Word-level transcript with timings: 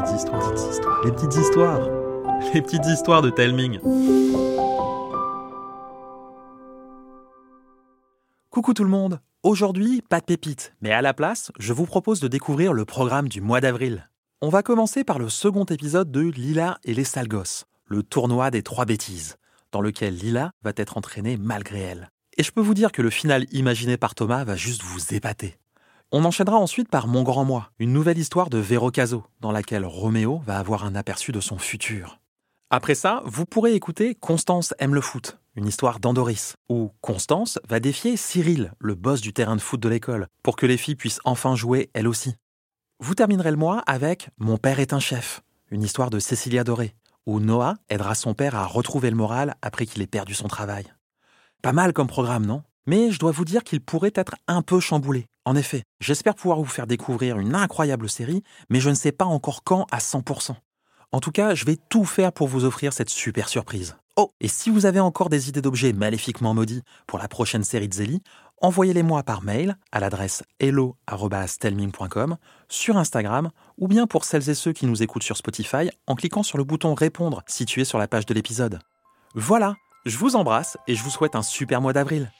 petites 0.00 0.16
histoires, 0.16 1.04
les 1.04 1.12
petites 1.12 1.36
histoires, 1.36 1.88
les 2.54 2.62
petites 2.62 2.86
histoires 2.86 3.22
de 3.22 3.30
Telming. 3.30 3.78
Coucou 8.50 8.74
tout 8.74 8.84
le 8.84 8.90
monde. 8.90 9.20
Aujourd'hui, 9.42 10.02
pas 10.02 10.20
de 10.20 10.24
pépites, 10.24 10.74
mais 10.80 10.92
à 10.92 11.02
la 11.02 11.14
place, 11.14 11.50
je 11.58 11.72
vous 11.72 11.86
propose 11.86 12.20
de 12.20 12.28
découvrir 12.28 12.72
le 12.72 12.84
programme 12.84 13.28
du 13.28 13.40
mois 13.40 13.60
d'avril. 13.60 14.10
On 14.40 14.48
va 14.48 14.62
commencer 14.62 15.04
par 15.04 15.18
le 15.18 15.28
second 15.28 15.64
épisode 15.64 16.10
de 16.10 16.20
Lila 16.20 16.78
et 16.84 16.94
les 16.94 17.04
sales 17.04 17.28
le 17.86 18.02
tournoi 18.02 18.50
des 18.50 18.62
trois 18.62 18.84
bêtises, 18.84 19.36
dans 19.72 19.80
lequel 19.80 20.14
Lila 20.14 20.52
va 20.62 20.72
être 20.76 20.96
entraînée 20.96 21.36
malgré 21.36 21.80
elle. 21.80 22.10
Et 22.38 22.42
je 22.42 22.52
peux 22.52 22.60
vous 22.60 22.74
dire 22.74 22.92
que 22.92 23.02
le 23.02 23.10
final 23.10 23.46
imaginé 23.52 23.96
par 23.96 24.14
Thomas 24.14 24.44
va 24.44 24.56
juste 24.56 24.82
vous 24.82 25.14
épater. 25.14 25.56
On 26.12 26.24
enchaînera 26.24 26.56
ensuite 26.56 26.88
par 26.88 27.06
Mon 27.06 27.22
Grand 27.22 27.44
Moi, 27.44 27.70
une 27.78 27.92
nouvelle 27.92 28.18
histoire 28.18 28.50
de 28.50 28.58
Vero 28.58 28.90
Caso, 28.90 29.22
dans 29.38 29.52
laquelle 29.52 29.84
Roméo 29.84 30.42
va 30.44 30.58
avoir 30.58 30.84
un 30.84 30.96
aperçu 30.96 31.30
de 31.30 31.38
son 31.38 31.56
futur. 31.56 32.18
Après 32.68 32.96
ça, 32.96 33.22
vous 33.26 33.46
pourrez 33.46 33.74
écouter 33.74 34.16
Constance 34.16 34.74
aime 34.80 34.96
le 34.96 35.02
foot, 35.02 35.38
une 35.54 35.68
histoire 35.68 36.00
d'Andoris, 36.00 36.56
où 36.68 36.90
Constance 37.00 37.60
va 37.68 37.78
défier 37.78 38.16
Cyril, 38.16 38.72
le 38.80 38.96
boss 38.96 39.20
du 39.20 39.32
terrain 39.32 39.54
de 39.54 39.60
foot 39.60 39.78
de 39.78 39.88
l'école, 39.88 40.26
pour 40.42 40.56
que 40.56 40.66
les 40.66 40.76
filles 40.76 40.96
puissent 40.96 41.20
enfin 41.24 41.54
jouer 41.54 41.90
elles 41.94 42.08
aussi. 42.08 42.34
Vous 42.98 43.14
terminerez 43.14 43.52
le 43.52 43.56
mois 43.56 43.78
avec 43.86 44.30
Mon 44.38 44.56
père 44.56 44.80
est 44.80 44.92
un 44.92 44.98
chef, 44.98 45.42
une 45.70 45.84
histoire 45.84 46.10
de 46.10 46.18
Cécilia 46.18 46.64
Doré, 46.64 46.96
où 47.24 47.38
Noah 47.38 47.76
aidera 47.88 48.16
son 48.16 48.34
père 48.34 48.56
à 48.56 48.66
retrouver 48.66 49.10
le 49.10 49.16
moral 49.16 49.54
après 49.62 49.86
qu'il 49.86 50.02
ait 50.02 50.08
perdu 50.08 50.34
son 50.34 50.48
travail. 50.48 50.92
Pas 51.62 51.72
mal 51.72 51.92
comme 51.92 52.08
programme, 52.08 52.46
non? 52.46 52.64
Mais 52.86 53.12
je 53.12 53.20
dois 53.20 53.30
vous 53.30 53.44
dire 53.44 53.62
qu'il 53.62 53.80
pourrait 53.80 54.10
être 54.16 54.34
un 54.48 54.62
peu 54.62 54.80
chamboulé. 54.80 55.26
En 55.50 55.56
effet, 55.56 55.82
j'espère 55.98 56.36
pouvoir 56.36 56.58
vous 56.58 56.64
faire 56.64 56.86
découvrir 56.86 57.36
une 57.40 57.56
incroyable 57.56 58.08
série, 58.08 58.44
mais 58.68 58.78
je 58.78 58.88
ne 58.88 58.94
sais 58.94 59.10
pas 59.10 59.24
encore 59.24 59.64
quand 59.64 59.84
à 59.90 59.98
100%. 59.98 60.54
En 61.10 61.18
tout 61.18 61.32
cas, 61.32 61.56
je 61.56 61.64
vais 61.64 61.76
tout 61.88 62.04
faire 62.04 62.32
pour 62.32 62.46
vous 62.46 62.64
offrir 62.64 62.92
cette 62.92 63.10
super 63.10 63.48
surprise. 63.48 63.96
Oh, 64.14 64.30
et 64.40 64.46
si 64.46 64.70
vous 64.70 64.86
avez 64.86 65.00
encore 65.00 65.28
des 65.28 65.48
idées 65.48 65.60
d'objets 65.60 65.92
maléfiquement 65.92 66.54
maudits 66.54 66.84
pour 67.08 67.18
la 67.18 67.26
prochaine 67.26 67.64
série 67.64 67.88
de 67.88 67.94
Zélie, 67.94 68.22
envoyez-les-moi 68.62 69.24
par 69.24 69.42
mail 69.42 69.76
à 69.90 69.98
l'adresse 69.98 70.44
hello.stelming.com, 70.60 72.36
sur 72.68 72.96
Instagram, 72.96 73.50
ou 73.76 73.88
bien 73.88 74.06
pour 74.06 74.24
celles 74.24 74.50
et 74.50 74.54
ceux 74.54 74.72
qui 74.72 74.86
nous 74.86 75.02
écoutent 75.02 75.24
sur 75.24 75.36
Spotify 75.36 75.90
en 76.06 76.14
cliquant 76.14 76.44
sur 76.44 76.58
le 76.58 76.64
bouton 76.64 76.94
Répondre 76.94 77.42
situé 77.48 77.84
sur 77.84 77.98
la 77.98 78.06
page 78.06 78.26
de 78.26 78.34
l'épisode. 78.34 78.78
Voilà, 79.34 79.74
je 80.06 80.16
vous 80.16 80.36
embrasse 80.36 80.78
et 80.86 80.94
je 80.94 81.02
vous 81.02 81.10
souhaite 81.10 81.34
un 81.34 81.42
super 81.42 81.80
mois 81.80 81.92
d'avril. 81.92 82.30